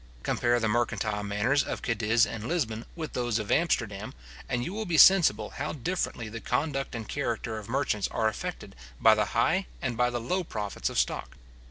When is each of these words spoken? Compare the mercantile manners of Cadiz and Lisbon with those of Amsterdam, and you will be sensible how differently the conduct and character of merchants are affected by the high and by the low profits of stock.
Compare 0.23 0.59
the 0.59 0.67
mercantile 0.67 1.21
manners 1.21 1.61
of 1.63 1.83
Cadiz 1.83 2.25
and 2.25 2.47
Lisbon 2.47 2.87
with 2.95 3.13
those 3.13 3.37
of 3.37 3.51
Amsterdam, 3.51 4.15
and 4.49 4.65
you 4.65 4.73
will 4.73 4.87
be 4.87 4.97
sensible 4.97 5.51
how 5.51 5.73
differently 5.73 6.27
the 6.27 6.41
conduct 6.41 6.95
and 6.95 7.07
character 7.07 7.59
of 7.59 7.69
merchants 7.69 8.07
are 8.07 8.27
affected 8.27 8.75
by 8.99 9.13
the 9.13 9.25
high 9.37 9.67
and 9.79 9.95
by 9.95 10.09
the 10.09 10.19
low 10.19 10.43
profits 10.43 10.89
of 10.89 10.97
stock. 10.97 11.37